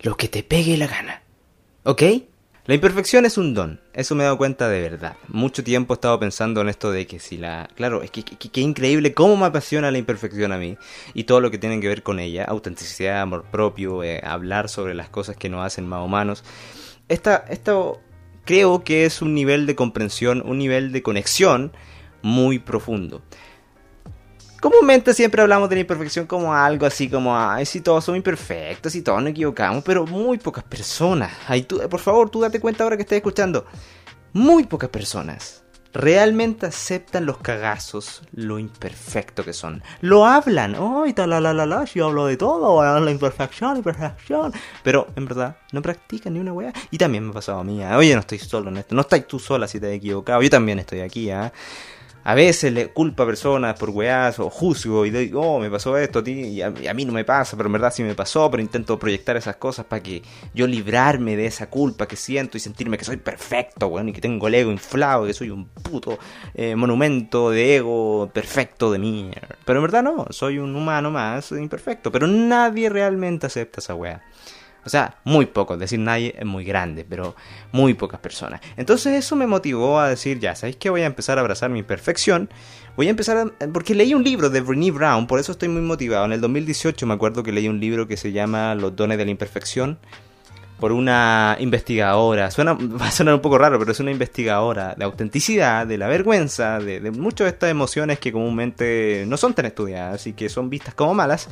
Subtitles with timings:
[0.00, 1.22] lo que te pegue la gana.
[1.84, 2.02] ¿Ok?
[2.66, 5.16] La imperfección es un don, eso me he dado cuenta de verdad.
[5.28, 7.68] Mucho tiempo he estado pensando en esto de que si la...
[7.74, 10.76] Claro, es que, increíble cómo me apasiona la imperfección a mí
[11.14, 14.94] y todo lo que tiene que ver con ella, autenticidad, amor propio, eh, hablar sobre
[14.94, 16.44] las cosas que nos hacen más humanos.
[17.08, 18.00] Esta, esto
[18.44, 21.72] creo que es un nivel de comprensión, un nivel de conexión
[22.22, 23.22] muy profundo.
[24.60, 28.92] Comúnmente siempre hablamos de la imperfección como algo así como, ay, si todos somos imperfectos,
[28.92, 31.32] si todos nos equivocamos, pero muy pocas personas.
[31.48, 33.64] Ay, tú, por favor, tú date cuenta ahora que estás escuchando.
[34.32, 35.60] Muy pocas personas
[35.92, 39.82] realmente aceptan los cagazos, lo imperfecto que son.
[40.00, 44.52] Lo hablan, ay, tal, la, la, la, la, yo hablo de todo, la imperfección, imperfección.
[44.82, 46.72] Pero en verdad, no practican ni una weá.
[46.90, 47.94] Y también me ha pasado a mí, ¿eh?
[47.94, 50.50] oye, no estoy solo en esto, no estás tú sola si te has equivocado, yo
[50.50, 51.50] también estoy aquí, ¿eh?
[52.24, 55.96] A veces le culpa a personas por weás o juzgo y digo, oh, me pasó
[55.96, 58.50] esto a ti y a, mí no me pasa, pero en verdad sí me pasó,
[58.50, 60.22] pero intento proyectar esas cosas para que
[60.54, 64.20] yo librarme de esa culpa que siento y sentirme que soy perfecto, weón, y que
[64.20, 66.18] tengo el ego inflado, que soy un puto
[66.54, 69.30] eh, monumento de ego perfecto de mí.
[69.64, 74.22] Pero en verdad no, soy un humano más imperfecto, pero nadie realmente acepta esa weá.
[74.84, 77.34] O sea, muy pocos, decir nadie es muy grande, pero
[77.72, 78.60] muy pocas personas.
[78.76, 81.80] Entonces eso me motivó a decir, ya, ¿sabéis que voy a empezar a abrazar mi
[81.80, 82.48] imperfección?
[82.96, 83.66] Voy a empezar a...
[83.68, 86.24] Porque leí un libro de Brené Brown, por eso estoy muy motivado.
[86.24, 89.24] En el 2018 me acuerdo que leí un libro que se llama Los dones de
[89.24, 89.98] la imperfección,
[90.80, 95.04] por una investigadora, suena, va a sonar un poco raro, pero es una investigadora de
[95.04, 99.66] autenticidad, de la vergüenza, de, de muchas de estas emociones que comúnmente no son tan
[99.66, 101.48] estudiadas y que son vistas como malas.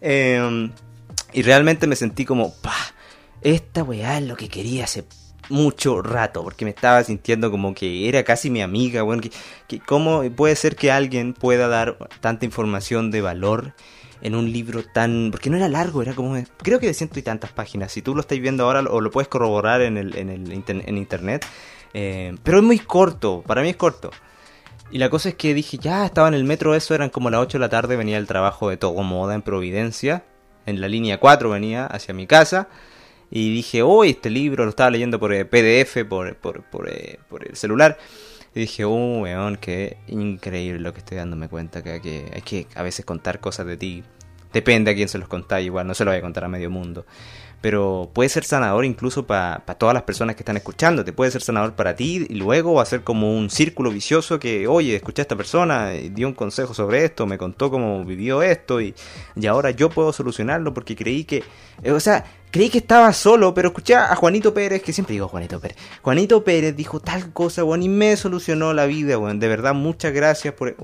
[0.00, 0.70] Eh,
[1.36, 2.74] y realmente me sentí como, pa,
[3.42, 5.04] esta weá es lo que quería hace
[5.50, 9.20] mucho rato, porque me estaba sintiendo como que era casi mi amiga, bueno,
[9.68, 13.74] que, cómo puede ser que alguien pueda dar tanta información de valor
[14.22, 15.28] en un libro tan...
[15.30, 16.42] porque no era largo, era como...
[16.62, 19.10] creo que de ciento y tantas páginas, si tú lo estás viendo ahora o lo
[19.10, 21.44] puedes corroborar en, el, en, el en internet,
[21.92, 24.10] eh, pero es muy corto, para mí es corto.
[24.90, 27.42] Y la cosa es que dije, ya, estaba en el metro, eso eran como las
[27.42, 30.24] 8 de la tarde, venía el trabajo de todo moda en Providencia,
[30.66, 32.68] en la línea 4 venía hacia mi casa
[33.30, 37.18] y dije, oh, este libro lo estaba leyendo por eh, PDF, por, por, por, eh,
[37.28, 37.98] por, el celular.
[38.54, 42.66] Y dije, oh, weón, qué increíble lo que estoy dándome cuenta, que, que hay que
[42.74, 44.04] a veces contar cosas de ti.
[44.52, 46.70] Depende a quién se los contáis, igual no se lo voy a contar a medio
[46.70, 47.04] mundo
[47.66, 51.72] pero puede ser sanador incluso para todas las personas que están escuchándote, puede ser sanador
[51.74, 55.24] para ti y luego va a ser como un círculo vicioso que, oye, escuché a
[55.24, 58.94] esta persona, dio un consejo sobre esto, me contó cómo vivió esto y,
[59.34, 61.42] y ahora yo puedo solucionarlo porque creí que,
[61.82, 62.24] eh, o sea,
[62.56, 65.76] creí que estaba solo, pero escuché a Juanito Pérez, que siempre digo Juanito Pérez.
[66.00, 69.38] Juanito Pérez dijo tal cosa, bueno, y me solucionó la vida, bueno.
[69.38, 70.74] De verdad, muchas gracias por...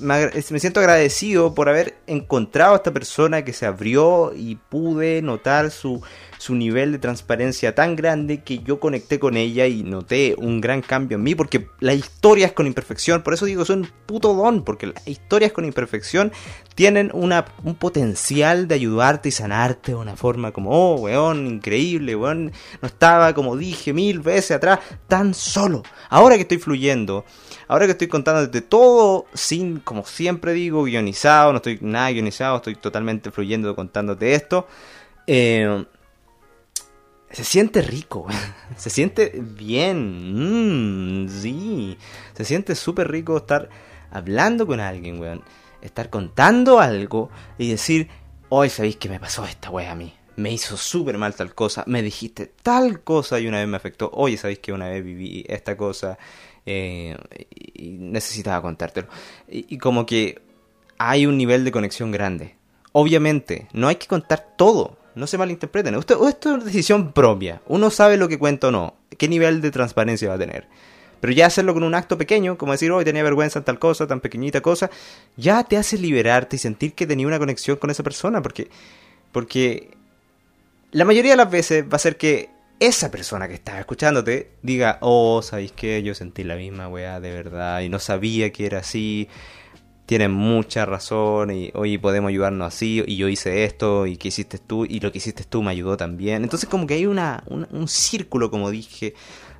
[0.00, 5.20] Me, me, siento agradecido por haber encontrado a esta persona que se abrió y pude
[5.20, 5.95] notar su
[6.38, 10.82] su nivel de transparencia tan grande que yo conecté con ella y noté un gran
[10.82, 14.88] cambio en mí, porque las historias con imperfección, por eso digo, son puto don, porque
[14.88, 16.32] las historias con imperfección
[16.74, 22.14] tienen una, un potencial de ayudarte y sanarte de una forma como, oh, weón, increíble,
[22.14, 22.52] weón,
[22.82, 25.82] no estaba, como dije mil veces atrás, tan solo.
[26.10, 27.24] Ahora que estoy fluyendo,
[27.68, 32.56] ahora que estoy contando de todo sin, como siempre digo, guionizado, no estoy nada guionizado,
[32.56, 34.66] estoy totalmente fluyendo contándote esto.
[35.26, 35.84] Eh,
[37.30, 38.26] se siente rico,
[38.76, 41.98] se siente bien, mm, sí,
[42.34, 43.68] se siente súper rico estar
[44.10, 45.42] hablando con alguien, weón,
[45.82, 48.08] estar contando algo y decir,
[48.48, 51.82] hoy sabéis que me pasó esta weá a mí, me hizo súper mal tal cosa,
[51.86, 55.44] me dijiste tal cosa y una vez me afectó, oye, sabéis que una vez viví
[55.48, 56.18] esta cosa
[56.64, 57.16] eh,
[57.74, 59.08] y necesitaba contártelo.
[59.48, 60.40] y como que
[60.98, 62.56] hay un nivel de conexión grande.
[62.92, 65.94] Obviamente, no hay que contar todo, no se malinterpreten.
[65.94, 67.62] Esto, esto es decisión propia.
[67.66, 68.94] Uno sabe lo que cuenta o no.
[69.18, 70.68] ¿Qué nivel de transparencia va a tener?
[71.20, 74.06] Pero ya hacerlo con un acto pequeño, como decir, hoy tenía vergüenza en tal cosa,
[74.06, 74.90] tan pequeñita cosa,
[75.36, 78.42] ya te hace liberarte y sentir que tenía una conexión con esa persona.
[78.42, 78.68] Porque,
[79.32, 79.90] porque
[80.92, 84.98] la mayoría de las veces va a ser que esa persona que estaba escuchándote diga,
[85.00, 86.02] oh, ¿sabéis qué?
[86.02, 89.28] Yo sentí la misma weá de verdad y no sabía que era así
[90.06, 94.58] tienen mucha razón y hoy podemos ayudarnos así y yo hice esto y que hiciste
[94.58, 96.44] tú y lo que hiciste tú me ayudó también.
[96.44, 99.14] Entonces como que hay una, un, círculo, como dije,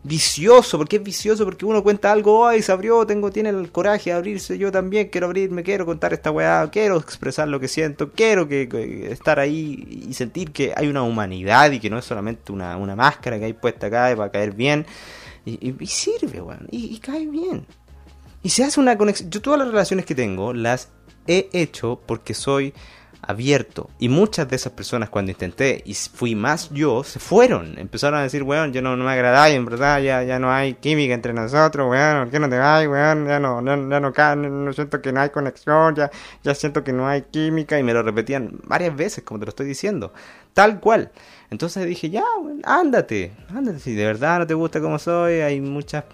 [0.05, 0.79] vicioso.
[0.79, 1.45] ¿Por qué es vicioso?
[1.45, 5.09] Porque uno cuenta algo, ay, se abrió, tengo, tiene el coraje de abrirse, yo también
[5.09, 10.05] quiero abrirme, quiero contar esta weá, quiero expresar lo que siento, quiero que, estar ahí
[10.09, 13.47] y sentir que hay una humanidad y que no es solamente una, una máscara que
[13.47, 14.87] hay puesta acá para caer bien.
[15.45, 17.67] Y, sirve, weón, y, y cae bien.
[18.47, 19.29] Y se hace una conexión.
[19.29, 20.91] Yo todas las relaciones que tengo las
[21.27, 22.73] he hecho porque soy
[23.21, 23.91] abierto.
[23.99, 27.77] Y muchas de esas personas cuando intenté y fui más yo, se fueron.
[27.77, 30.75] Empezaron a decir, weón, yo no, no me agrada en verdad ya, ya no hay
[30.75, 33.27] química entre nosotros, weón, ¿por qué no te vas, weón?
[33.27, 36.13] Ya no, no, ya no, no, no siento que no hay conexión, ya,
[36.45, 37.81] ya siento que no hay química.
[37.81, 40.13] Y me lo repetían varias veces, como te lo estoy diciendo.
[40.55, 41.11] Tal cual.
[41.51, 43.81] Entonces dije, ya, weón, ándate, ándate.
[43.81, 46.05] Si de verdad no te gusta como soy, hay muchas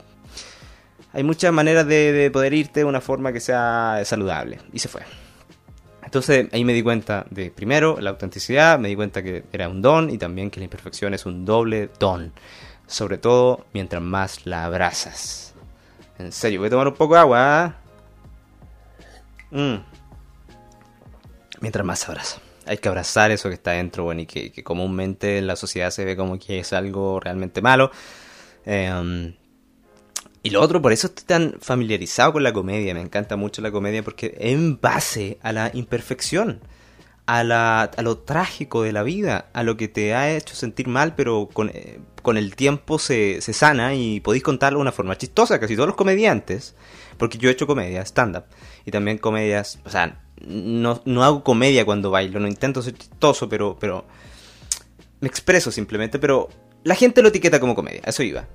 [1.12, 4.59] hay muchas maneras de, de, poder irte de una forma que sea saludable.
[4.73, 5.03] Y se fue.
[6.05, 9.81] Entonces ahí me di cuenta de, primero, la autenticidad, me di cuenta que era un
[9.81, 12.32] don y también que la imperfección es un doble don.
[12.87, 15.55] Sobre todo mientras más la abrazas.
[16.19, 17.76] En serio, voy a tomar un poco de agua.
[19.50, 19.76] Mm.
[21.61, 22.41] Mientras más se abraza.
[22.67, 25.91] Hay que abrazar eso que está dentro, bueno, y que, que comúnmente en la sociedad
[25.91, 27.91] se ve como que es algo realmente malo.
[28.65, 29.35] Eh,
[30.43, 33.71] y lo otro, por eso estoy tan familiarizado con la comedia, me encanta mucho la
[33.71, 36.61] comedia porque en base a la imperfección,
[37.27, 40.89] a, la, a lo trágico de la vida, a lo que te ha hecho sentir
[40.89, 44.93] mal, pero con, eh, con el tiempo se, se, sana y podéis contarlo de una
[44.93, 45.61] forma chistosa.
[45.61, 46.75] Casi todos los comediantes,
[47.19, 48.44] porque yo he hecho comedia, stand-up,
[48.85, 53.49] y también comedias, o sea, no, no hago comedia cuando bailo, no intento ser chistoso,
[53.49, 54.05] pero, pero
[55.21, 56.49] me expreso simplemente, pero
[56.83, 58.49] la gente lo etiqueta como comedia, eso iba.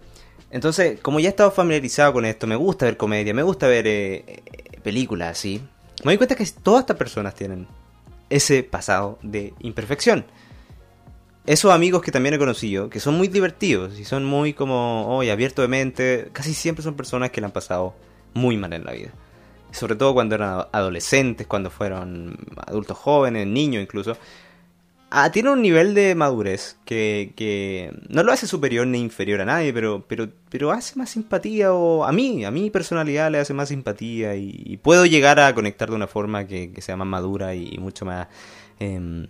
[0.50, 3.86] Entonces, como ya he estado familiarizado con esto, me gusta ver comedia, me gusta ver
[3.88, 5.62] eh, eh, películas así,
[6.04, 7.68] me doy cuenta que todas estas personas tienen
[8.30, 10.26] ese pasado de imperfección.
[11.46, 15.30] Esos amigos que también he conocido, que son muy divertidos y son muy como, hoy
[15.30, 17.96] abiertos de mente, casi siempre son personas que le han pasado
[18.34, 19.12] muy mal en la vida.
[19.72, 24.18] Sobre todo cuando eran adolescentes, cuando fueron adultos jóvenes, niños incluso,
[25.10, 29.46] Ah, tiene un nivel de madurez que, que, no lo hace superior ni inferior a
[29.46, 33.54] nadie, pero, pero, pero hace más simpatía o a mí, a mi personalidad le hace
[33.54, 37.56] más simpatía y, puedo llegar a conectar de una forma que, que sea más madura
[37.56, 38.28] y, mucho más...
[38.82, 39.28] Eh,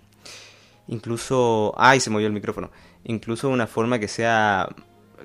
[0.88, 1.76] incluso...
[1.78, 2.72] Ay, se movió el micrófono.
[3.04, 4.68] Incluso una forma que sea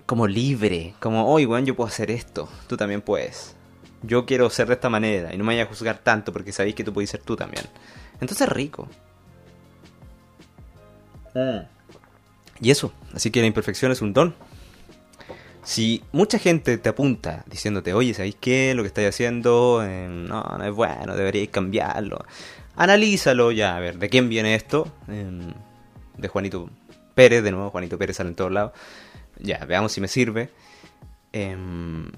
[0.06, 3.56] como libre, como, oye, bueno, yo puedo hacer esto, tú también puedes.
[4.02, 6.74] Yo quiero ser de esta manera y no me vaya a juzgar tanto porque sabéis
[6.74, 7.64] que tú puedes ser tú también.
[8.20, 8.88] Entonces rico.
[12.60, 14.34] Y eso, así que la imperfección es un don.
[15.64, 18.74] Si mucha gente te apunta diciéndote, oye, ¿sabéis qué?
[18.74, 22.24] Lo que estáis haciendo eh, no, no es bueno, deberíais cambiarlo.
[22.76, 24.92] Analízalo ya, a ver, ¿de quién viene esto?
[25.08, 25.52] Eh,
[26.16, 26.68] de Juanito
[27.14, 28.72] Pérez, de nuevo, Juanito Pérez sale en todos lados.
[29.38, 30.50] Ya, veamos si me sirve.
[31.32, 31.56] Eh,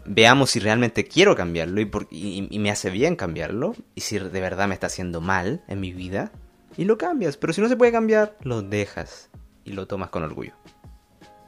[0.07, 3.75] veamos si realmente quiero cambiarlo y, por, y, me hace bien cambiarlo.
[3.95, 6.33] Y si de verdad me está haciendo mal en mi vida
[6.77, 7.37] y lo cambias.
[7.37, 9.31] Pero si no se puede cambiar, lo dejas
[9.65, 10.53] y lo tomas con orgullo.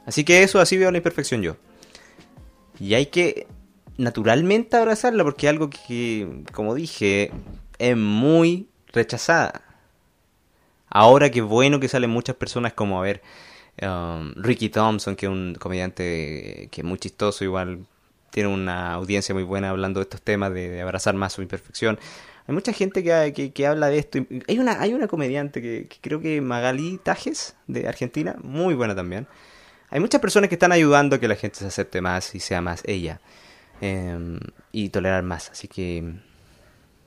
[0.05, 1.57] Así que eso, así veo la imperfección yo.
[2.79, 3.47] Y hay que
[3.97, 7.31] naturalmente abrazarla porque es algo que, como dije,
[7.77, 9.63] es muy rechazada.
[10.89, 13.21] Ahora que bueno que salen muchas personas como, a ver,
[13.81, 17.85] um, Ricky Thompson, que es un comediante que es muy chistoso, igual
[18.31, 21.99] tiene una audiencia muy buena hablando de estos temas, de, abrazar más su imperfección.
[22.47, 24.19] Hay mucha gente que, que, habla de esto.
[24.47, 29.27] Hay una, hay una comediante que, creo que Magali Tajes, de Argentina, muy buena también.
[29.89, 32.61] Hay muchas personas que están ayudando a que la gente se acepte más y sea
[32.61, 33.19] más ella.
[33.81, 34.39] Em,
[34.71, 35.49] y tolerar más.
[35.51, 36.15] Así que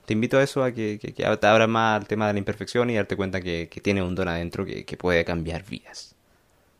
[0.07, 2.91] te invito a eso, a que, que, que abras más el tema de la imperfección
[2.91, 6.15] y darte cuenta que, que tiene un don adentro que, que puede cambiar vidas.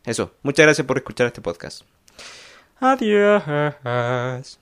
[0.05, 1.83] Eso, muchas gracias por escuchar este podcast.
[2.81, 4.59] Adios.